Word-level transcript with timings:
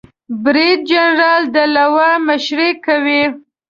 بریدجنرال 0.43 1.43
د 1.55 1.57
لوا 1.75 2.09
مشري 2.27 2.71
کوي 2.85 3.23